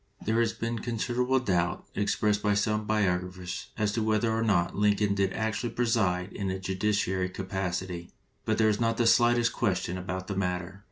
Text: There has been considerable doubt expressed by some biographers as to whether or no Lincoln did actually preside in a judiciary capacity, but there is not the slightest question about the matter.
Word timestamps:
There 0.25 0.39
has 0.39 0.51
been 0.51 0.79
considerable 0.79 1.37
doubt 1.37 1.85
expressed 1.93 2.41
by 2.41 2.55
some 2.55 2.85
biographers 2.85 3.67
as 3.77 3.91
to 3.91 4.01
whether 4.01 4.31
or 4.31 4.41
no 4.41 4.67
Lincoln 4.73 5.13
did 5.13 5.31
actually 5.31 5.73
preside 5.73 6.31
in 6.33 6.49
a 6.49 6.57
judiciary 6.57 7.29
capacity, 7.29 8.09
but 8.43 8.57
there 8.57 8.67
is 8.69 8.79
not 8.81 8.97
the 8.97 9.05
slightest 9.05 9.53
question 9.53 9.99
about 9.99 10.25
the 10.25 10.35
matter. 10.35 10.79